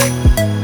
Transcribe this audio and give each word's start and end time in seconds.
you 0.00 0.59